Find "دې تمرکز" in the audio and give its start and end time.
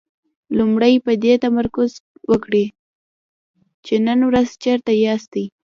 1.23-1.91